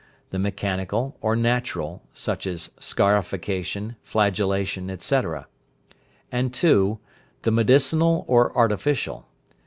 [0.31, 5.45] the mechanical or natural, such as scarification, flagellation, etc.;
[6.31, 6.97] and 2.,
[7.43, 9.27] the medicinal or artificial.